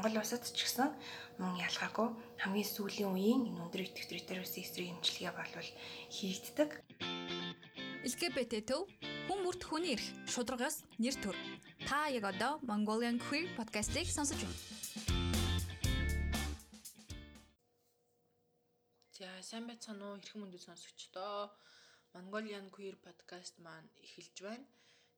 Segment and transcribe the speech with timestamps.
[0.00, 0.96] Монгол улсад ч гэсэн
[1.36, 2.08] мөн ялгаагүй
[2.40, 5.70] хамгийн сүүлийн үеийн энэ өндөр идэвхтэй эсрэг эмчилгээ болвол
[6.08, 6.70] хийгддэг.
[8.08, 8.88] LGBT төв
[9.28, 11.36] хүн бүрт хүний эрх шударгаас нэр төр.
[11.84, 14.56] Та яг одоо Mongolian Queer podcast-ийг сонсож байна.
[19.20, 21.52] За сайн байцгаана уу эрхэм мөндөд сонсогчдоо.
[22.16, 24.64] Mongolian Queer podcast маань эхэлж байна.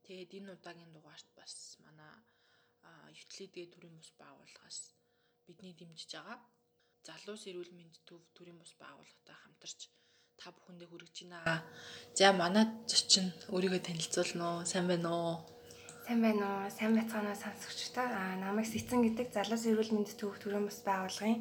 [0.03, 2.19] Тэгээд энэ удаагийн дугаарт бас манай
[3.12, 4.79] ертөлийдээ төрийн бус байгууллагаас
[5.46, 6.39] бидний дэмжиж байгаа.
[7.06, 9.80] Залуус эрүүл мэнд төв төрийн бус байгууллагатай хамтарч
[10.39, 11.62] та бүхэндээ хүргэж байна.
[12.15, 14.66] За манай зочин өөрийгөө танилцуулна уу?
[14.73, 15.37] Сайн байна уу?
[16.06, 16.70] Сайн байна уу?
[16.70, 18.06] Сайн байцгаана уу сонсогчдоо.
[18.06, 21.39] Аа намайг Сэцэн гэдэг залуус эрүүл мэнд төв төрийн бус байгууллагын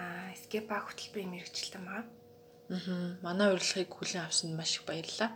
[0.00, 2.06] аа Скепа хөтөлбөрийн мэрэгчлэн байгаа.
[2.74, 5.30] Аа манай урилгыг хүлээн авсанд маш их баярлалаа.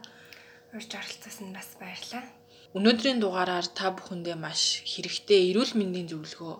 [0.74, 2.39] Урьж оролцсон бас баярлалаа.
[2.70, 6.55] Өнөөдрийн дугаараар та бүхэндээ маш хэрэгтэй эрүүл мэндийн зөвлөгөө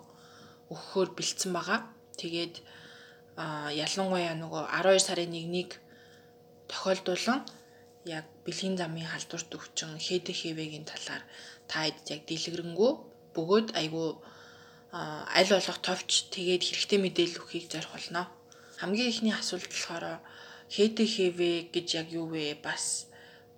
[0.75, 1.87] өгөхөөр бэлдсэн байгаа.
[2.19, 2.55] Тэгээд
[3.83, 5.71] ялангуяа нөгөө 12 сарын 1-нийг
[6.67, 7.47] тохиолдуулан
[8.11, 11.23] яг бэлгийн замын халдварт өвчин ХДХВ-гийн талаар
[11.71, 12.93] та хэд яг дэлгэрэнгүй
[13.35, 14.09] бөгөөд айгүй
[15.39, 18.27] аль болох товч тэгээд хэрэгтэй мэдээлэл өгөхийг зорих болно.
[18.83, 20.19] Хамгийн ихний асуулт болохоор
[20.75, 22.59] ХДХВ гэж яг юу вэ?
[22.59, 23.10] Бас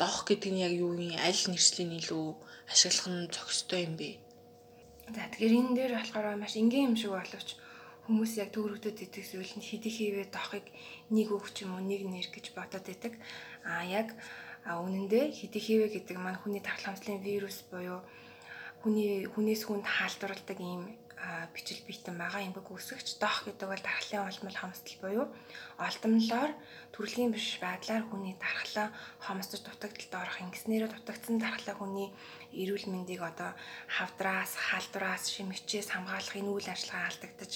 [0.03, 2.27] доох гэдэг нь яг юу юм аль нэршлийн илүү
[2.73, 4.19] ашиглах нь зохистой юм бэ?
[5.15, 7.49] За тэгэхээр энэ дээр болохоор маш энгийн юм шиг боловч
[8.11, 10.67] хүмүүс яг төгрөгдөд идэх зүйл нь хэдий хийвээ доохыг
[11.15, 13.15] нэг үг ч юм уу нэг нэр гэж бодоод байдаг.
[13.63, 14.11] А яг
[14.67, 18.03] үнэндээ хэдий хийвээ гэдэг маань хүний тархламжлалын вирус буюу
[18.83, 20.83] хүний хүнээс хүнд хаалдварладаг ийм
[21.55, 22.43] бичил биетэн байгаа.
[22.43, 25.27] Эмгэг үсгэгч доох гэдэг бол дархлын олмол хомсдол буюу
[25.79, 26.53] олдомлоор
[26.95, 28.89] төрөлхийн биш байдлаар хүний дархлаа
[29.23, 32.09] хомсдож дутагдaltaд орох ингэснээр дутагдсан дархлаа хүний
[32.53, 33.55] эрүүл мэндийг одоо
[33.87, 37.53] хавдраас, халдвараас, шимэгчээс хамгаалах энэ үйл ажиллагаа алдагдаж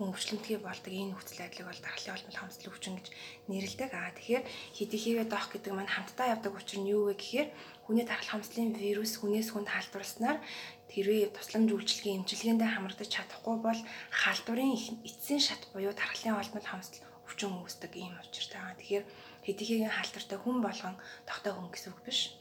[0.00, 3.06] хүн өвчлөнтгий болдог энэ нөхцөл байдлыг бол дархлын олмол хомсдол өвчин гэж
[3.52, 3.92] нэрлэдэг.
[3.92, 7.48] Аа тэгэхээр хэдий хийвэ доох гэдэг маань хамтдаа явдаг учир нь юу вэ гэхээр
[7.84, 10.40] хүний дархлын хомсдлын вирус хүнээс хүнд халдварснаар
[10.88, 14.72] тэрвээ тусламж үйлчилгээ эмчилгээндээ хамрагдаж чадахгүй бол халдварын
[15.04, 18.80] эцсийн шат буюу тархлын олмол хомсдол өвчин үүсдэг ийм учиртай байгаа.
[18.80, 19.04] Тэгэхээр
[19.44, 20.96] хэдийхээгийн халдвартай хүн болгон
[21.28, 22.40] тогтоо хүн гэсэн үг биш.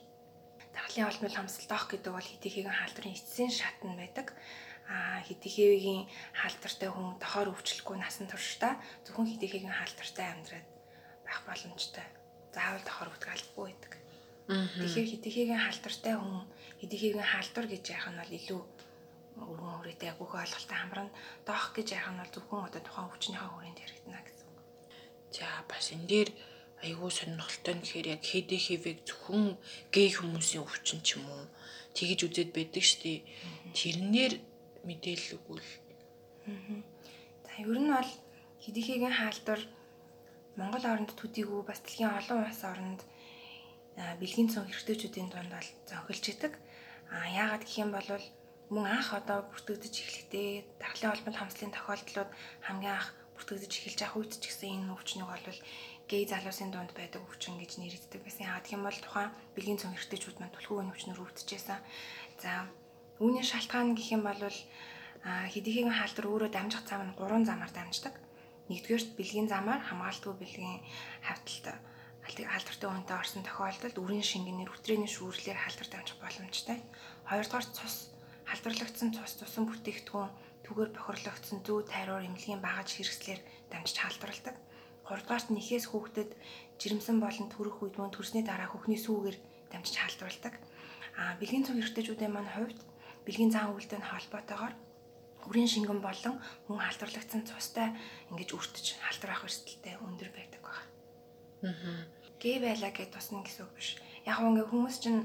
[0.72, 4.32] Тархлын олмол хомсдол доох гэдэг бол хэдийхээгийн халдварын эцсийн шат нь байдаг.
[4.90, 8.74] А хэдийхээгийн халдвартай хүн дохоор өвчлөхгүй насан туршдаа
[9.06, 10.68] зөвхөн хэдийхээгийн халдвартай амьдраад
[11.26, 12.08] байх боломжтой.
[12.50, 13.94] Заавал дохоор өвдөх албагүй байдаг.
[14.50, 16.42] Тэгэхээр хэдийхээгийн халдвартай хүн
[16.82, 18.62] хэдийхээгийн халдвар гэж яах нь бол илүү
[19.38, 21.14] өргөн хүрээтэй агуух ойлголттой хамрна.
[21.46, 24.50] Доох гэж яах нь бол зөвхөн одоо тухайн хүчнийхээ хүрээнд яригдана гэсэн.
[25.38, 26.30] За бас энэ дээр
[26.82, 29.46] айгүй сонирхолтой нь гэхээр яг хэдийхээвэг зөвхөн
[29.94, 31.46] гей хүмүүсийн өвчин ч юм уу
[31.94, 33.22] тэгэж үзээд байдаг штеп.
[33.78, 34.34] Тэрнэр
[34.88, 35.72] мэдээлэл өгвөл.
[37.46, 38.12] За ер нь бол
[38.64, 39.62] хэдийхээгийн хаалдвар
[40.60, 43.02] Монгол оронд төдийгүй бас дэлхийн олон улс оронд
[44.20, 46.54] бэлгийн цон хэрэгтэйчүүдийн дунд бол зохилж идэг.
[47.12, 48.08] А яагаад гэх юм бол
[48.70, 50.50] мөн анх одоо бүртгэгдэж эхлэхдээ
[50.82, 52.32] дархлын холбол хамслын тохиолдлууд
[52.68, 55.60] хамгийн анх бүртгэгдэж эхэлж авах үед ч гэсэн энэ өвчнийг бол
[56.10, 58.46] гей залуусын дунд байдаг өвчин гэж нэрэгддэг байсан.
[58.50, 61.80] Яагаад гэх юм бол тухайн бэлгийн цон хэрэгтэйчүүд маань түлхүүгийн өвчнөр өвдөжсэн.
[62.44, 62.52] За
[63.20, 64.40] үүний шалтгаан гэх юм бол
[65.24, 68.16] хэдийхээгийн хаалдар өөрөө дамжих зам нь гурван замаар дамждаг.
[68.72, 70.80] Нэгдүгээрт бэлгийн замаар хамгаалтгүй бэлгийн
[71.28, 71.66] хавталт
[72.24, 76.78] халдвартай үнэтэй орсон тохиолдолд үрийн шингэнээр өтрээний шүүрлээр халдварт амжих боломжтой.
[77.28, 77.96] Хоёрдугаар цус
[78.48, 80.30] халдварлагдсан цус тусан бүтээгдэхүүн
[80.64, 83.42] түгээр бохирлогдсон зүү тайруур эмнэлгийн багаж хэрэгслэр
[83.74, 84.56] дамжиж халдварладаг.
[85.06, 86.32] Гуравдугаарт нэхээс хүүхдэд
[86.78, 89.38] жирэмсэн болон төрөх үед мөн төрсний дараа хөхний сүүгээр
[89.74, 90.54] дамжиж халдварладаг.
[91.18, 92.80] Аа бэлгийн цог эртэжүүдийн маань хувьд
[93.30, 94.74] бэлгийн зан үйлдэл холбоотойгоор
[95.46, 97.94] үрийн шингэн болон мөн халдварлагдсан цустай
[98.34, 100.90] ингэж өртөж халдвар авах эрсдэлтэй өндөр байдаг байна.
[101.70, 103.90] Аа гээ байлаа гэж тусна гэсэн үг биш.
[104.24, 105.22] Яг ингээ хүмүүс чинь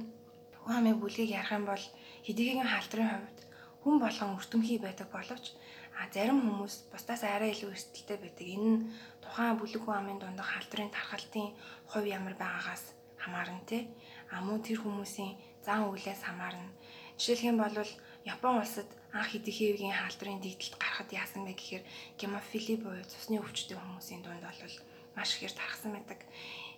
[0.66, 1.84] амийн бүлгийг ярих юм бол
[2.26, 3.38] хэдийгээр халдрын хувьд
[3.82, 5.54] хүн болгон өртөмхий байдаг боловч
[5.94, 8.46] а зарим хүмүүс бусдаас арай илүү эрсдэлтэй байдаг.
[8.50, 8.80] Энэ нь
[9.22, 11.54] тухайн бүлэг хүн амын дундах халдрын тархалтын
[11.86, 13.86] хувь ямар байгаагаас хамаарна те.
[14.34, 16.74] А мөн тэр хүмүүсийн зан үйлээс хамаарна.
[17.18, 17.76] Жишээлх юм бол
[18.24, 21.84] Япон улсад анх хэдийхээгийн халдрын дийдэлд гарахад яасан бэ гэхээр
[22.18, 24.74] гемофили буюу цусны өвчтөй хүмүүсийн дунд бол
[25.14, 26.20] маш ихээр тархсан байдаг.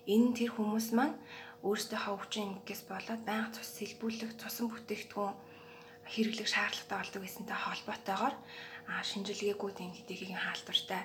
[0.04, 1.16] Энэ тэр хүмүүс маань
[1.64, 5.34] өөрсдийнхөө өвчин эмгээс болоод байнга цус сэлбүүлэх, цусан бүтээгдэхүүн
[6.12, 8.34] хэрэглэх шаардлагатай болдог гэсэнтэй холбоотойгоор
[9.10, 11.02] шинжилгээгүй тийм хэдийгийн хаалтвартай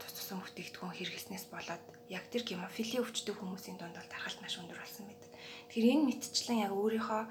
[0.00, 4.78] тус тусан бүтээгдэхүүн хэрэглэснээс болоод яг тэр гемофили өвчтөй хүмүүсийн дунд бол тархалт маш өндөр
[4.80, 5.30] болсон байдаг.
[5.68, 7.22] Тэгэхээр энэ мэдчлэн яг өөрийнхөө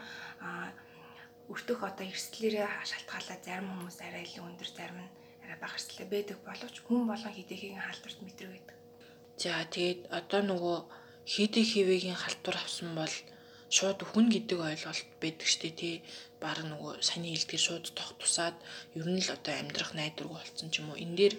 [1.52, 5.14] өртөх одоо эрсдлээрээ шалтгаалаад зарим хүмүүс арай илүү өндөр зарим нь
[5.44, 8.78] арай багарчлаа байдаг боловч хүн болгон хэдийхийг халдварт мэдрэг байдаг.
[9.42, 10.78] За тэгээд одоо нөгөө
[11.34, 13.16] хийдий хивэгийн халдвар авсан бол
[13.76, 15.96] шууд өхөн гэдэг ойлголт байдаг штэ тий
[16.44, 18.56] баг нөгөө саний хэлдгээр шууд тох тусаад
[18.96, 21.36] ер нь л одоо амьдрах найдваргүй болсон ч юм уу энэ дээр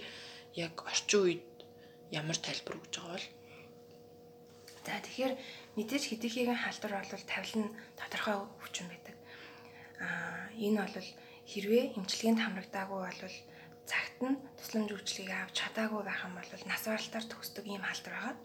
[0.64, 1.44] яг орчин үед
[2.18, 3.28] ямар тайлбар өгж байгаа бол
[4.84, 5.32] За тэгэхээр
[5.80, 8.36] мэдээж хэдийхийг халдвар бол тавилан тодорхой.
[8.36, 8.44] Аа
[10.58, 11.08] энэ бол
[11.50, 13.36] хэрвээ эмчилгээнд хамрагдаагүй бол
[13.84, 18.36] цагт нь тусламж үйлчлэгийг авч чадаагүй байх юм бол нас баралтаар төгсдөг ийм халдвар байгаа.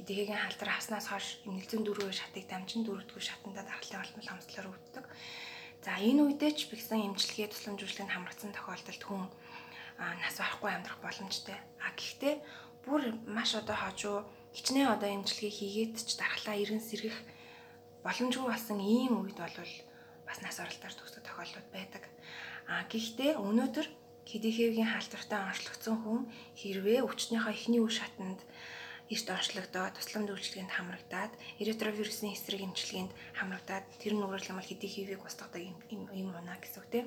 [0.00, 5.04] Эдгэгийн халдвар авснаас хойш эмнэлзэн дөрвөө шатыг дамжин дөрөвдүгээр шатандаа дархлын олмол хамслаар үүддэг.
[5.84, 9.28] За энэ үедээ ч бигсэн эмчилгээ тусламж үйлчлэгэнд хамрагдсан тохиолдолд хүн
[10.00, 11.56] нас барахгүй амьдрах боломжтой.
[11.84, 12.34] А гэхдээ
[12.88, 14.24] бүр маш одоо хожуу
[14.56, 17.16] хичнээн одоо эмчилгээ хийгээд ч дархлаа иргэн сэргэх
[18.04, 19.56] боломжгүй болсон ийм үед бол
[20.30, 22.06] бас нас оролтоор төгсөх тохиолдол байдаг.
[22.70, 23.86] А гэхдээ өнөөдөр
[24.30, 26.20] хэдийхээгийн халдвартай онцлогдсон хүн
[26.54, 28.38] хэрвээ өвчнөөхөө эхний үе шатанд
[29.10, 35.66] эрт онцлогдоод тусламж үйлчлэгэнд хамрагдаад эритровирусын эсрэг эмчилгээнд хамрагдаад тэр нь үргэлжлэн бол хэдийхээвийг устгадаг
[35.66, 37.06] юм юм унаа гэсэн үг тийм.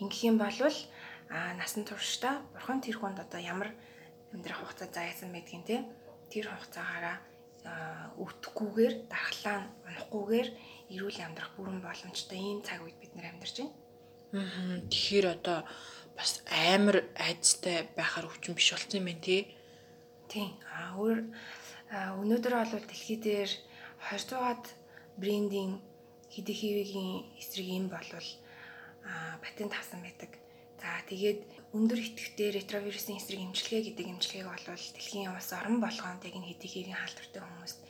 [0.00, 0.56] Ингэх юм бол
[1.28, 3.76] а насан туршдаа бурхан тэр хүнд одоо ямар
[4.32, 5.84] амьдрах хугацаа заяасан байдгийг тийм.
[6.32, 7.20] Тэр хугацаагаараа
[8.22, 10.48] өвтөхгүйгээр дархлаа унахгүйгээр
[10.94, 13.74] эрүүл амьдрах бүрэн боломжтой ийм цаг үед бид нэр амьдарч байна.
[14.38, 15.58] Аа тэгэхээр одоо
[16.16, 19.42] бас амар айцтай байхаар өвчин биш болсон юм байна тий.
[20.30, 20.50] Тийм.
[20.70, 21.18] А өөр
[22.22, 23.50] өнөөдөр бол дэлхий дээр
[24.10, 24.64] 200-аад
[25.20, 25.82] брендинг
[26.32, 28.28] хэдий хивэгийн эсрэг юм болвол
[29.42, 30.30] патент авсан байдаг.
[30.80, 31.40] За тэгээд
[31.76, 36.70] өндөр идэвхтэй ретровирусын эсрэг эмчилгээ гэдэг эмчилгээг бол дэлхийн улс орон болгонд яг энэ хэдий
[36.72, 37.80] хивэгийн халдвартай хүмүүст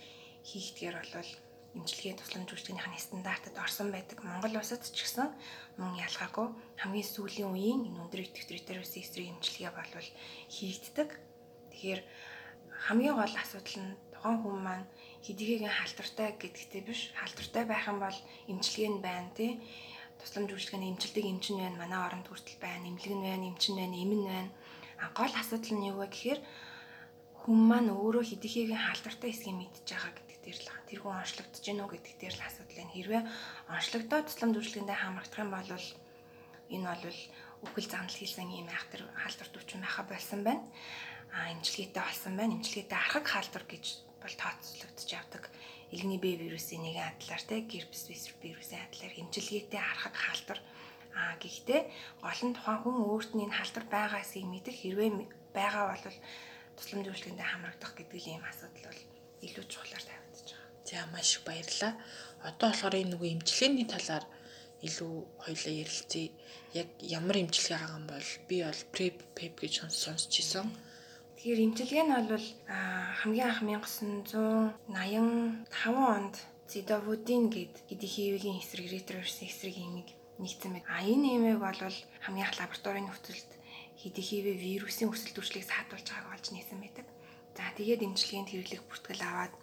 [0.42, 1.30] хийхдгээр бол
[1.78, 4.18] эмчилгээ тусламж үйлчилгээнийхний стандартад орсон байдаг.
[4.26, 5.30] Монгол улсад ч гэсэн
[5.78, 6.46] мөн ялгаагүй
[6.82, 10.08] хамгийн сүүлийн үеийн энэ өндөр идэвхтэй вирусын эсрэг эмчилгээ болвол
[10.50, 11.08] хийгддэг.
[11.70, 12.00] Тэгэхээр
[12.90, 14.86] хамгийн гол асуудал нь тухайн хүн маань
[15.22, 18.18] хэдийгээр халдвартай гэдэгтэй биш халдвартай байх юм бол
[18.50, 19.62] эмчилгээ нь байна тий
[20.20, 24.22] тусламж үйлчилгээний эмчилдэг эмчин байна манай оронд хүртэл байна эмнэлэг нь байна эмчин байна эмэн
[24.28, 24.50] байна
[25.02, 26.40] а гол асуудал нь юу вэ гэхээр
[27.40, 31.90] хүн маань өөрөө хэдийгээр халдвартай эсгийг мэдж байгаа дээр л тэр хүн онцлогдож гэнэ үү
[31.90, 32.94] гэдэг дээр л асуудал байна.
[32.94, 33.22] Хэрвээ
[33.66, 35.70] онцлогдоод тусламж үйлчлэгэндээ хамрагдах юм бол
[36.70, 37.04] энэ бол
[37.66, 40.62] үхэл занал хийсэн юм айхтар хаалдвар төвчөн байха болсон байна.
[41.34, 42.54] А эмчилгээтэй болсон байна.
[42.54, 43.84] Эмчилгээтэй архаг хаалдвар гэж
[44.22, 45.42] бол тооцоологдож явдаг.
[45.94, 48.02] Илгний Б вирусын нэгэн адлаар те герпес
[48.42, 50.60] вирусын адлаар эмчилгээтэй архаг хаалдвар
[51.16, 51.82] А гэхдээ
[52.20, 55.10] гол нь тухайн хүн өөрт нь энэ халдвар байгаа эсгийг мэдэх хэрвээ
[55.56, 56.04] байгаа бол
[56.76, 59.00] тусламж үйлчлэгэндээ хамрагдах гэдэг ийм асуудал бол
[59.46, 60.24] илүү чухлаар тавь.
[60.84, 61.92] За маш их баярлалаа.
[62.44, 64.24] Одоо болохоор энэ нөгөө имчилгээний талаар
[64.86, 65.12] илүү
[65.44, 66.28] хоёлаа ярилцъя.
[66.80, 70.68] Яг ямар имчилгээ байгаа юм бол би бол PrEP PEP гэж сонсч ирсэн.
[71.46, 72.46] Тэгэхээр имчилгээ нь бол
[73.22, 74.34] хамгийн анх 1985
[75.94, 76.34] онд
[76.66, 80.10] Зидовудин гэд эдийн хивэгийн эсрэг ретровирусийн эсрэг имийг
[80.42, 80.90] нэгдсэн мэт.
[80.90, 81.78] А энэ имийг бол
[82.26, 83.50] хамгийн анх лабораторийн нөхцөлд
[84.02, 87.06] эдийн хивэ вирусын өсөлт төршлийг саатуулж байгааг олж нээсэн байдаг.
[87.54, 89.54] За тэгээд имчилгээнд хэрэглэх бүртгэл аваад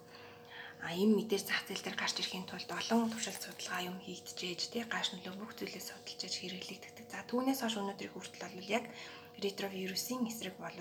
[0.84, 4.84] а ийм мэдээж зах зээл дээр гарч ирэхийн тулд олон туршилт судалгаа юм хийгдчихэж тий
[4.88, 7.12] гаш нөлөө бүх зүйлээ судалж хэрэглэгддэг.
[7.12, 8.84] За түүнээс хойш өнөөдрийг хүртэл бол яг
[9.42, 10.74] ретровирусын эсрэг бол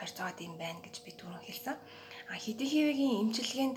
[0.00, 1.76] 200-аад юм байна гэж би түрүүн хэлсэн.
[2.30, 3.76] А хэдий хивэгийн эмчилгээнд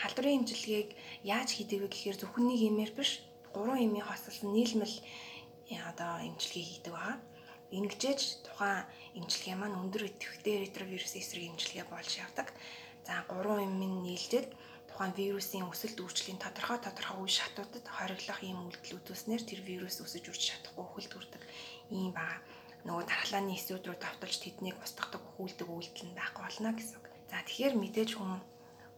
[0.00, 0.88] халдварын эмчилгээг
[1.26, 3.22] яаж хийдэг вэ гэхээр зөвхөн нэг имээр биш
[3.54, 4.96] 3 имийн хослол нийлмэл
[5.90, 7.18] одоо эмчилгээ хийдэг байгаа.
[7.68, 8.88] Ингэжээж тухайн
[9.18, 12.48] эмчилгээ маань өндөр идэвхтэй ретровирусын эсрэг эмчилгээ болж явдаг.
[13.04, 14.48] За 3 имийн нийлжээд
[14.88, 20.24] тухайн вирусын өсөлт өөрчлөлийн тодорхой тодорхой үе шатуудад хориглох ийм үйлдэл үзүүлснээр тэр вирус өсөж
[20.32, 21.42] үрж чадахгүй хөлт хүрдэг
[21.92, 22.40] ийм бага
[22.86, 27.00] нөгөө дархлааны эсүүд рүү давталж тэднийг устгадаг хүүлдэг үйлдэл нь байхгүй болно гэсэн.
[27.30, 28.38] За тэгэхээр мэдээж хүн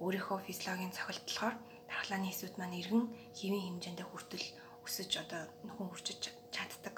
[0.05, 1.57] өөрийнхөө физиологийн цохилтлохоор
[1.89, 3.05] дархлааны эсүүд маань иргэн
[3.39, 4.47] хэвийн хэмжээндээ хүртэл
[4.87, 5.43] өсөж одоо
[5.77, 6.21] хүн хүрчиж
[6.55, 6.97] чаддаг.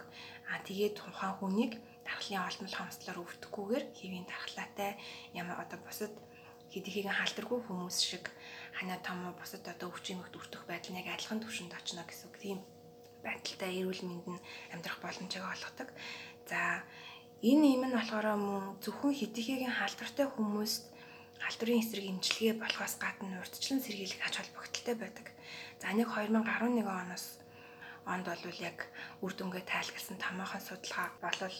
[0.51, 1.73] А тэгээд тухайн хүнийг
[2.07, 4.91] дархлын олмол хомслоор өвдөхгүйгээр хэвийн дархлаатай
[5.33, 6.13] ямар одоо бусад
[6.73, 8.25] хэдийхийг халдваргүй хүмүүс шиг
[8.77, 12.31] ханаа том бусад одоо өвчмөгт өртөх байдал нь яг адилхан төвшөнд очно гэсэн.
[12.41, 12.61] Тийм
[13.23, 15.89] байдалтай эрүүл мэнд нь амьдрах боломжийг олгодог.
[16.51, 16.83] За
[17.43, 20.83] энэ юм нь болохоор мөн зөвхөн хэдийхээгийн халдвартай хүмүүст
[21.43, 25.27] халдварын эсрэг имчилгээ болохоос гадна урьдчилан сэргийлэх ач холбогдолтой байдаг.
[25.83, 27.43] За нэг 2011 оноос
[28.07, 28.79] онд бол яг
[29.23, 31.57] үр дүнгээ тайлгалсан томоохон судалгаа болол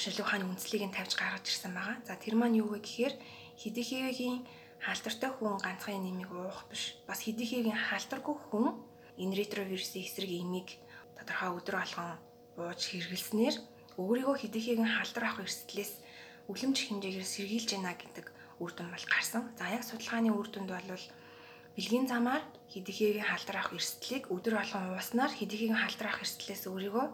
[0.00, 1.96] шилүү хааны үндслийг нь тавьж гаргаж ирсэн байгаа.
[2.08, 3.14] За тэр маань юу вэ гэхээр
[3.60, 4.38] хэдийхээгийн
[4.84, 6.96] хаалтартай хүн ганцхан нэмийг уух биш.
[7.08, 8.66] Бас хэдийхээгийн хаалтаргүй хүн
[9.20, 10.80] энэ ретровирусын эсрэг имийг
[11.16, 12.16] тодорхой өдөр болгон
[12.60, 13.56] ууж хэрэглэснээр
[14.00, 15.92] өөрийгөө хэдийхийг нь халдар авах эрсдлээс
[16.50, 18.26] үлэмж хэмжээгээр сэргийлж байна гэдэг
[18.62, 19.42] үр дүн бол гарсан.
[19.58, 21.04] За яг судалгааны үр дүнд бол
[21.76, 27.06] бэлгийн замаар хэдийхийг халдар авах эрсдлийг өдөр болгон ууснаар хэдийхийг халдар авах эрсдлээс өөрийгөө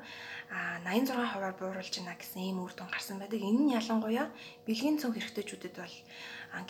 [0.85, 3.41] 86%-аар бууруулж байна гэсэн ийм үр дүн гарсан байдаг.
[3.41, 4.27] Энэ нь ялангуяа
[4.67, 5.97] бэлгийн цонх эрэгтэйчүүдэд бол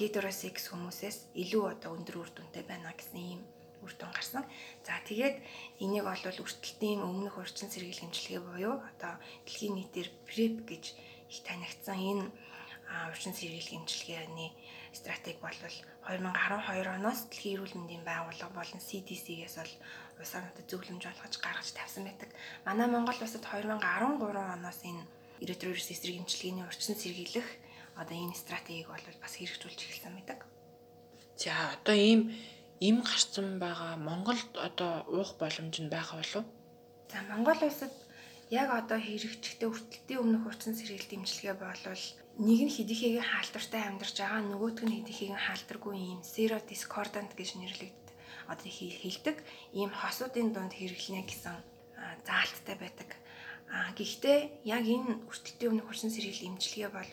[0.00, 3.40] гетеросекс хүмүүсээс илүү одоо өндөр үр дүнтэй байна гэсэн ийм
[3.86, 4.44] үр дүн гарсан.
[4.82, 5.36] За тэгээд
[5.80, 9.14] энийг бол өртөлтийн өмнөх урчин сэргийл хэмжлэгээ буюу одоо
[9.46, 10.84] дэлхийн нийтээр PrEP гэж
[11.30, 12.24] их танигдсан энэ
[13.10, 14.50] урчин сэргийл хэмжлэгээний
[14.90, 19.74] стратеги бол 2012 оноос дэлхийн эрүүл мэндийн байгууллага болон CDC-гээс бол
[20.22, 22.30] улс орнуудад зөвлөмж олгож гаргаж тавьсан байдаг.
[22.64, 23.78] Манай Монгол улсад 2013
[24.22, 25.02] оноос энэ
[25.42, 27.48] эритроирус эсрэг эмчилгээний урьдчилан сэргийлэх
[28.00, 30.38] одоо энэ стратегийг бол бас хэрэгжүүлж эхэлсэн байдаг.
[31.36, 32.32] За одоо ийм
[32.80, 36.44] им гарцсан байгаа Монголд одоо уух боломж нь байгаа болов?
[37.12, 37.94] За Монгол улсад
[38.50, 42.04] яг одоо хэрэгжихтэй хүртэлтийн өмнөх урьдчилан сэргийлт эмчилгээ болвол
[42.36, 48.06] нэг нь хэдийхээ хаалтартай амьдарч байгаа нөгөөх нь хэдийхээ хаалтаргүй юм zero discordant гэж нэрлэгддэг
[48.52, 49.36] одоо хэлдэг
[49.72, 51.56] ийм хосуудын дунд хэрэглэнэ гэсэн
[52.28, 53.10] заалттай байдаг.
[53.66, 57.10] А гэхдээ яг энэ өртөлтийн өмнөх хурцын сэргийл эмчилгээ бол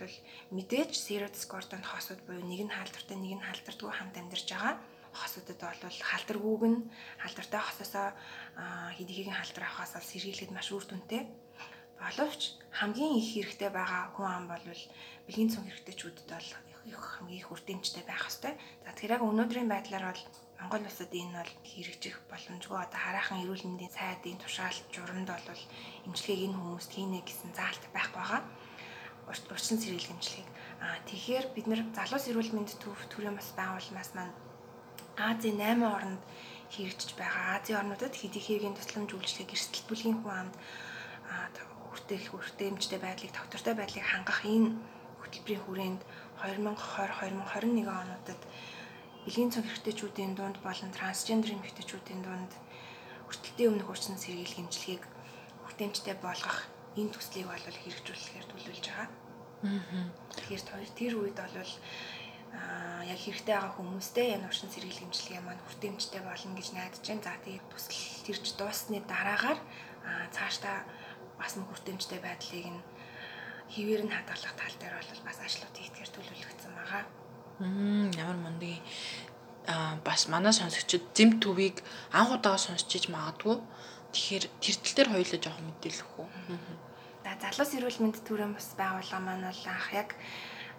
[0.54, 4.78] мэдээж zero discordant хосууд буюу нэг нь хаалтартай нэг нь хаалтардгүй хамт амьдарч байгаа
[5.14, 6.80] хосуудад бол халдаргүйг нь
[7.24, 8.08] халдартай хосоосоо
[8.98, 11.24] хэдийхийг халдар авахаас бол сэргийлэхэд маш үр дүнтэй.
[12.02, 12.42] Боловч
[12.74, 14.66] хамгийн их хэрэгтэй байгаа хүн ам бол
[15.26, 16.50] бэлгийн цон хэрэгтэйчүүдэд бол
[16.92, 18.58] хамгийн их үрдэмжтэй байх хэвээр.
[18.84, 20.24] За тэгэхээр яг өнөөдрийн байдлаар бол
[20.60, 25.64] Монгол улсад энэ бол хэрэгжих боломжгүй одоо хараахан эрүүл мэндийн сайдын тушаал журамд бол
[26.08, 28.42] эмчилгээг энэ хүмүүст хийнэ гэсэн заалт байхгүй байгаа.
[29.28, 30.50] Урчин сэргийлэх эмчилгээг.
[30.84, 34.36] Аа тэгэхээр бид нар залуус эрүүл мэнд төв төрийн бас байгуулмаас маань
[35.18, 36.22] Азийн 8 орнд
[36.74, 37.62] хэрэгжиж байгаа.
[37.62, 40.56] Азийн орнуудад хэдийхээгийн тусламж үйлчлэг эрсдэл бүлгийн хүн амд
[41.94, 44.74] хүртээх хүртээмжтэй байдлыг тогтвортой байдлыг хангах энэ
[45.22, 46.02] хөтөлбөрийн хүрээнд
[46.42, 48.42] 2020-2021 онуудад
[49.24, 52.52] бэлгийн цог эрхтэйчүүдийн дунд болон трансгендер эмэгтэйчүүдийн дунд
[53.30, 55.04] хүртэлтийн өмнөх урьдчилан сэргийлэх эмчилгээг
[55.64, 56.58] хүртээмжтэй болгох
[57.00, 59.10] энэ төслийг бол хэрэгжүүлэхээр төлөвлөж байгаа.
[60.36, 61.72] Тэгэхээр тэр үед бол
[62.54, 67.26] яг хэрэгтэй байгаа хүмүүстэй энэ уршин сэргийлэх эмчилгээ маань хүртээмжтэй болно гэж найдаж байна.
[67.26, 69.60] За тэгээд төсөл тэрж дуусны дараагаар
[70.36, 70.78] цаашдаа
[71.40, 72.82] бас нэг хүртээмжтэй байдлыг нь
[73.74, 77.04] хിവэр нь хадгалах тал дээр бол бас ажлууд хийхээр төлөвлөгдсөн байгаа.
[77.60, 78.82] Мм ямар мундаг
[79.68, 81.82] а бас манай сонсогчид зэм төвийг
[82.12, 83.58] анх удаа сонсч иж магадгүй.
[84.14, 86.28] Тэгэхээр тэр тал дээр хоёулаа жоохон мэдээлэх үү.
[87.24, 90.10] За залуус эрүүл мэнд төрийн бас байгууллага маань бол анх яг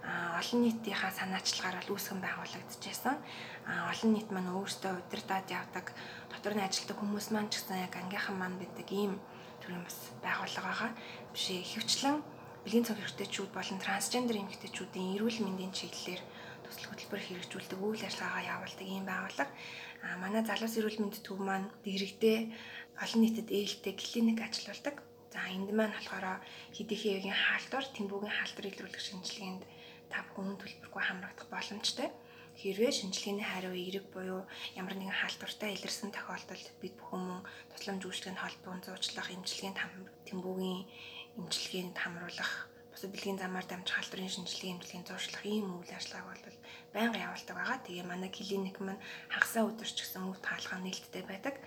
[0.04, 3.16] олон нийтийнхаа санаачлагаар бол үүсгэн байгуулагдчихсан.
[3.64, 5.96] А олон нийт маань өөрсдөө удирдаад явдаг
[6.28, 9.16] дотор нь ажилладаг хүмүүс маань ч гэсэн яг ангийнхан маань байдаг ийм
[9.64, 10.90] төрлийн бас байгууллага байгаа.
[11.32, 12.16] Биш ихэвчлэн
[12.64, 16.22] бэлгийн цог эрхтэйчүүд болон трансгендер эмэгтэйчүүдийн эрүүл мэндийн чиглэлээр
[16.64, 19.52] төсөл хөтөлбөр хэрэгжүүлдэг үйл ажиллагаагаа явуулдаг ийм байгууллага.
[20.04, 22.38] А манай залуус эрүүл мэнд төв маань дэрэгдээ
[23.00, 24.96] олон нийтэд ээлтэй клиник ажиллаулдаг.
[25.32, 26.44] За энд маань болохоор
[26.76, 29.62] хэдийхээ үеийн хаалтвар, тэмбүүгийн хаалтвар илрүүлэх шинжилгээнд
[30.14, 32.08] та бүхэн төлбөргүй хамрагдах боломжтой.
[32.54, 34.46] Хэрвээ шинжилгээний хариу эерэг буюу
[34.78, 37.40] ямар нэгэн хаалтвартай илэрсэн тохиолдолд бид бүхэн мөн
[37.74, 39.78] тусламж үйлчлэгийн холбоон зуучлах, эмчилгээнд
[40.30, 40.82] тэмбүүгийн
[41.42, 46.58] эмчилгээнд хамруулах, бусад бэлгийн замаар дамжих халдварын шинжилгээ эмчилгээнд зуршлах ийм үйл ажиллагааг бол
[46.94, 47.78] байнга явуулдаг байгаа.
[47.82, 49.02] Тэгээ манай клиник маань
[49.34, 51.58] хагасаа өдөрч гэсэн үт хаалгаа нээлттэй байдаг.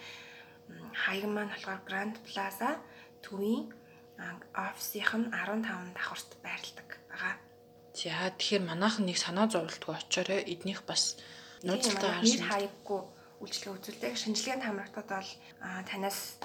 [1.03, 2.79] Хаяг маань болохоор Grand Plaza
[3.19, 3.75] төвийн
[4.55, 5.67] офисийнх нь 15
[5.99, 7.35] давхарт байрладаг байгаа.
[7.97, 11.17] За тэгэхээр манайхан нэг санаа зовлтгүй очоорой эднийх бас
[11.65, 12.45] нууцтай харсан.
[12.45, 13.01] Хаяггүй
[13.41, 14.13] үйлчлэг үзүүлдэг.
[14.13, 15.31] Шинжилгээнд хамрагдаад бол
[15.89, 16.37] танаас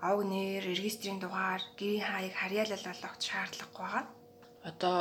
[0.00, 4.04] овг нэр, регистрийн дугаар, гэрийн хаяг харьяалал болгох шаардлагагүй байгаа.
[4.64, 4.96] Одоо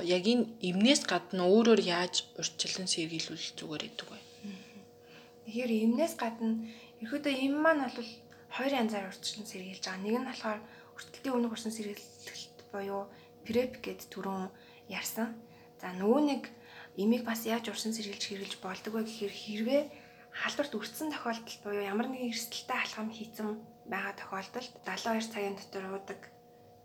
[0.00, 4.18] яг энэ эмнээс гадна өөрөөр яаж урьдчилан сэргийлүүл зүгээр гэдэг вэ?
[5.44, 6.64] Тэгэхээр эмнээс гадна
[7.04, 8.10] ерөөдөө эм маань бол
[8.56, 10.00] хоёр янзаар урьдчилан сэргийлж байгаа.
[10.00, 10.60] Нэг нь болохоор
[10.96, 13.02] өртөлтийн өмнөх урьдчилан сэргийлэлт буюу
[13.44, 14.48] PrEP гэд түрүүн
[14.88, 15.36] ярьсан.
[15.80, 16.42] За нөгөө нэг
[16.96, 19.82] эмийг бас яаж урсан сэргийлж хэрэглэж болдог вэ гэхээр хэрвээ
[20.32, 23.48] халдварт өртсөн тохиолдолд буюу ямар нэгэн эрсдэлтэй алхам хийцэн
[23.88, 26.20] байгаа тохиолдолд 72 цагийн дотор уудаг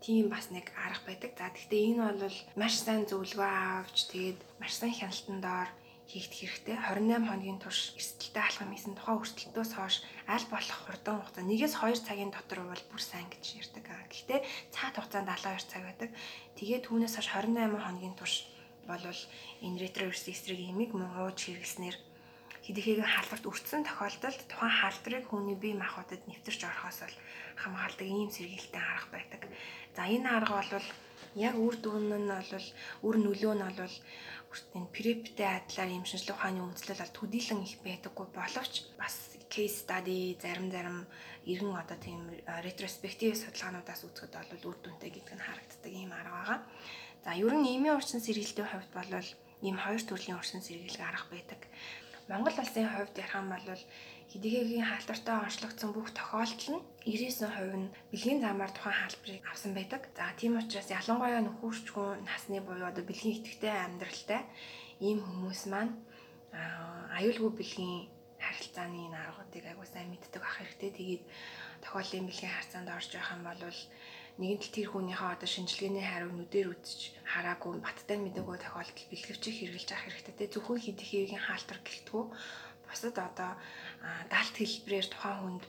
[0.04, 1.32] тийм бас нэг арга байдаг.
[1.38, 3.50] За гэхдээ энэ бол маш сайн зөвлөгөө
[3.82, 5.68] авч тэгээд маш сайн хяналтан доор
[6.08, 6.76] хийгдэх хэрэгтэй.
[6.80, 12.32] 28 хоногийн турш эрсдэлтэй алхам хийсэн тухайн өрсөлдөөс хойш аль болох хурдан хугацаа 1-2 цагийн
[12.32, 13.84] дотор бол бүр сайн гэж ярьдаг.
[14.08, 14.40] Гэхдээ
[14.72, 16.10] цаад хугацаанд 72 цаг байдаг.
[16.56, 18.48] Тэгээд түүнээс хойш 28 хоногийн турш
[18.88, 19.22] болвол
[19.60, 21.96] энэ ретровирустрийг эмийг мөн ууж хэрэглэснээр
[22.64, 27.16] хэдийгээр халдварт өртсөн тохиолдолд тухайн халдварыг хүний бие махбодод нэвтэрч орохоос бол
[27.60, 29.42] хамгаалдаг ийм сэргийлтэй арга байдаг.
[29.96, 30.88] За энэ арга бол
[31.36, 32.66] яг үр дүн нь бол
[33.06, 33.96] үр нөлөө нь бол
[34.76, 39.14] энэ прептэй адилаар юм шинжилгээ ухааны үндэслэл бол төдийлөн их байдаггүй боловч бас
[39.48, 41.06] case study зарим зарим
[41.46, 42.20] иргэн одоо тийм
[42.66, 46.58] ретроспектив судалгаануудаас үзэхэд бол үр дүнтэй гэдэг нь харагддаг юм арга байгаа.
[47.24, 49.12] За ер нь нийгмийн орчин сэргийлтийн хувьд бол
[49.66, 51.60] ийм хоёр төрлийн орчин сэргийлэх арга байдаг.
[52.28, 53.66] Монгол улсын хувьд ярих юм бол
[54.32, 60.02] хэдийгээр хаалтартай онцлогдсон бүх тохиолдол нь 99% нь бэлгийн замаар тухайн хаалбарыг авсан байдаг.
[60.12, 64.42] За тийм учраас ялангуяа нөхөрчгөн насны буюу одоо бэлгийн идэвхтэй амьдралтай
[65.00, 65.96] ийм хүмүүс маань
[67.18, 67.96] аюулгүй бэлгийн
[68.36, 70.90] харилцааны аргуудыг аягүй сайн мэддэг ах хэрэгтэй.
[70.92, 71.24] Тэгээд
[71.84, 73.62] тохиолын бэлгийн харьцаанд орж байх юм бол
[74.38, 79.90] нэгэн тал тэр хүнийхээ одоо шинжилгээний хариу нүдээр үзэж хараагүй баттай мэдээгүй тохиолдол бэлгэвчийг хэрэгжилж
[79.90, 80.46] авах хэрэгтэй.
[80.54, 82.24] Зөвхөн хэдийхээгийн хаалтар гэлтгүү
[82.88, 83.52] бусад одоо
[84.32, 85.64] даалт хэлбэрээр тухайн хүнд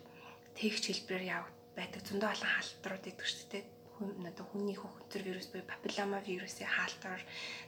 [0.58, 3.64] тэгч хэлбэрээр яваг байдаг зөндөө олон хаалтрууд идэх шүү дээ
[4.00, 7.20] хүн одоо хүний хөхтөр вирус буюу папиллома вирусын хаалтар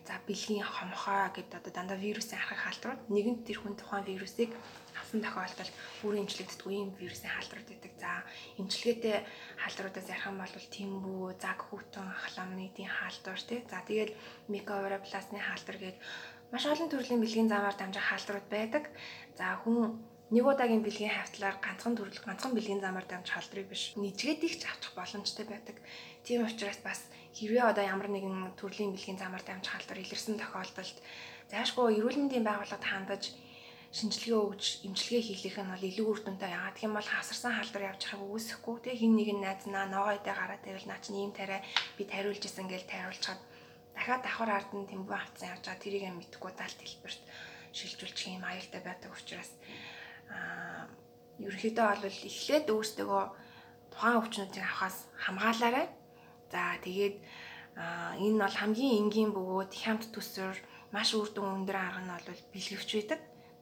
[0.08, 4.52] за бэлгийн хомхоо гэдэг одоо дандаа вирусын харах хаалтрууд нэгэнт тэр хүн тухайн вирусыг
[4.96, 7.94] авсан тохиолдолд бүрийн имчилэгддэг ийм вирусын хаалтрууд байдаг.
[8.00, 8.12] За
[8.60, 9.18] имчилгээтэй
[9.60, 13.60] хаалтруудаас ярих юм бол тэмбүү, заг хүүтэн ахламнитын хаалтар тий.
[13.68, 14.12] За тэгээд
[14.48, 16.00] микропластны хаалтар гэдэг
[16.52, 18.84] маш олон төрлийн бэлгийн замаар дамжих хаалтрууд байдаг.
[19.40, 20.04] За хүн
[20.36, 24.92] нэг удаагийн бэлгийн хавтлаар ганцхан төрөл ганцхан бэлгийн замаар дамжих халдрыг биш нийцгээд их авчих
[24.92, 25.80] боломжтой байдаг.
[26.28, 27.08] Тийм учраас бас
[27.40, 30.98] хэрвээ одоо ямар нэгэн төрлийн бэлгийн замаар дамжих халдвар илэрсэн тохиолдолд
[31.52, 33.24] заашгүй эрүүл мэндийн байгууллагад хандаж
[33.92, 36.52] шинжилгээ өгж эмчилгээ хийх нь бол илүү үр дүнтэй.
[36.52, 40.60] Яагаад юм бол хасарсан халдвар байгааг үүсэхгүй тэг хин нэг нь найзнаа ногоо идэ гараа
[40.64, 41.60] тавил наа чинь ийм тариа
[42.00, 43.40] би тариулж исэн гэж тариулчаад
[43.96, 47.22] дахиад давхар ард нь тэмбүү автсан явж байгаа тэрийг мэдхгүй далд хэлбэрт
[47.78, 49.52] шилжүүлчих юм аюултай байдаг учраас
[50.32, 50.88] аа
[51.40, 53.22] ерөнхийдөө бол эхлээд өөрсдөө
[53.92, 55.88] тухайн өвчнүүдийг авахаас хамгаалаарай.
[56.52, 57.16] За тэгээд
[58.24, 60.58] энэ бол хамгийн энгийн бөгөөд хямд төсвөр
[60.92, 63.20] маш үр дүн өндөр арга нь бол бэлгэвч байдаг.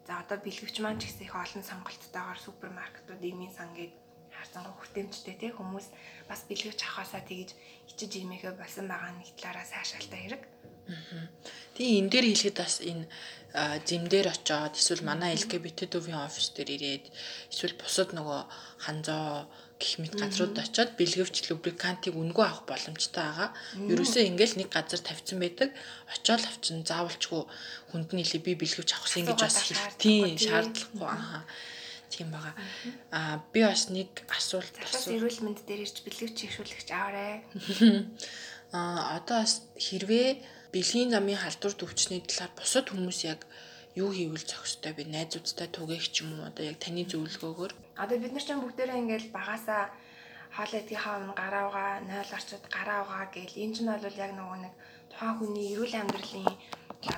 [0.08, 3.94] За одоо бэлгэвч маань ч гэсэн их олон сонголттойгоор супермаркетууд имийн сан гээд
[4.40, 5.88] харцангуй хүртээмжтэй тий хүмүүс
[6.30, 7.50] бас бэлгэвч авахаасаа тэгж
[7.92, 10.44] ичиж имэхэ болсон байгаа нэг талаараа сайшаалтай хэрэг.
[11.78, 13.06] Тэгээ энэ дээр хэлэхэд бас энэ
[13.88, 17.06] зэмдэр очоод эсвэл манай LGBT-ийн офис дээр ирээд
[17.54, 18.42] эсвэл бусад нөгөө
[18.86, 19.50] ханзоо
[19.80, 23.50] гэх мэт газрууд очоод бэлгэвч лубрикантыг үнгүй авах боломжтой байгаа.
[23.80, 25.72] Ерөөсөө ингээл нэг газар тавьсан байдаг.
[26.14, 27.42] Очоод авчин заавалчгүй
[27.90, 29.56] хүнд нь хэлээ би бэлгэвч авахсан гэж бас
[30.04, 31.48] тийм шаардлагагүй аа.
[32.10, 32.54] Тийм байгаа.
[33.14, 35.14] Аа би бас нэг асуулт асуу.
[35.16, 37.46] Эрүүл мэнд дээр ирж бэлгэвч ихшүүлэгч аваарэ.
[38.74, 40.42] Аа одоо бас хэрвээ
[40.74, 43.42] бэлгийн замын халдвар төвчний талаар бусад хүмүүс яг
[43.98, 48.34] юу хийвэл зохистой би найзуудтай түгээх ч юм уу одоо яг таны зөвлөгөөгөөр одоо бид
[48.34, 49.90] нар ч бүгдээрээ ингээл багасаа
[50.56, 54.32] хоол идэх хаан гараа угаа 0 орчод гараа угаа гэл энэ ч нь бол яг
[54.38, 54.74] нөгөө нэг
[55.10, 56.48] тухайн хүний эрүүл амьдралын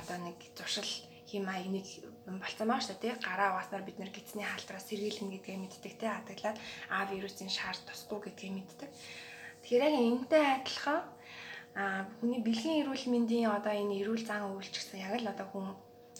[0.00, 0.90] одоо нэг зуршил
[1.32, 1.86] хим маяг нэг
[2.28, 6.58] болцсон маа шүү дээ гараа угааснаар бид нар гидсний хаалтраас сэргийлнэ гэдгээ мэддэг те хатаглаад
[6.92, 8.90] а вирусын шаар тусгүй гэдгээ мэддэг.
[9.64, 11.00] Тэгэхээр яг энэтэй адилхан
[11.74, 15.66] а хүний бэлгийн эрүүл мэндийн одоо энэ эрүүл зан үйлчлэгсэн яг л одоо хүн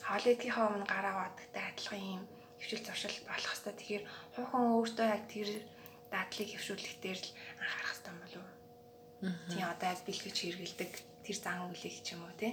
[0.00, 2.22] хоол идэхийнхээ өмнө гараа вадагтай адилхан юм
[2.56, 3.76] хөвшил зуршил болох хэвээр.
[3.76, 5.48] Тэгэхээр хуучин өөртөө яг тэр
[6.08, 8.54] дадлыг хөвшүүлэх дээр л анхаарах хэрэгтэй болов уу.
[9.52, 10.90] Тийм одоо бэлгэж хэрэгэлдэг
[11.24, 12.48] тэр зан үйлийг ч юм уу те.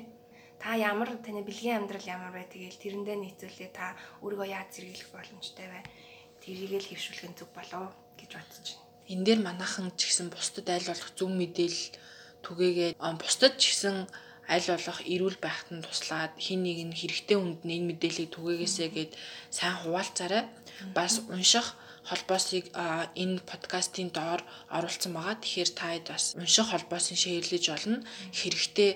[0.60, 5.68] Та ямар таны бэлгийн амьдрал ямар бай тэгэл тэрэндээ нийцүүлээ та өөрийгөө яаж зэрэглэх боломжтой
[5.72, 5.84] бай.
[6.44, 8.88] Тэрийг л хөвшүүлэх нь зүг болов гэж бодож байна.
[9.10, 11.88] Энэ дээр манайхан ч гэсэн бусдад айл болох зөв мэдээлэл
[12.44, 13.96] түгээгээд бусдад ч гэсэн
[14.50, 18.90] аль болох эрүүл байхад нь туслаад хин нэг нь хэрэгтэй хүнд нь энэ мэдээллийг түгээгээсэй
[18.98, 19.12] гэд
[19.54, 20.44] сайн хуваалцаарай.
[20.98, 21.78] Бас унших
[22.10, 22.66] холбоосыг
[23.22, 24.42] энэ подкастын доор
[24.74, 25.38] оруулсан байгаа.
[25.38, 27.98] Тэгэхээр та хэд бас унших холбоосын шеэрлэж олно.
[28.34, 28.92] Хэрэгтэй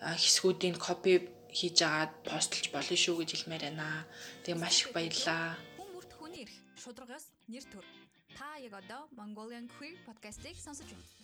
[0.00, 4.06] хэсгүүдийн копи хийж агаад постлж болно шүү гэж хэлмээр байна.
[4.44, 5.56] Тэгээ маш их баярлалаа.
[5.78, 7.86] Хүмүүрт хүний эрх шударгаас нэр төр.
[8.38, 11.17] Та яг одоо Mongolian Queer podcast-ийг сонсож байна.